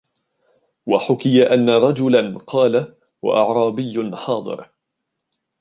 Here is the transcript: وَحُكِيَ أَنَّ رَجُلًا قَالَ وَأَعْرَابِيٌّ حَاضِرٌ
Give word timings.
وَحُكِيَ 0.85 1.53
أَنَّ 1.53 1.69
رَجُلًا 1.69 2.37
قَالَ 2.39 2.95
وَأَعْرَابِيٌّ 3.21 4.11
حَاضِرٌ 4.15 4.69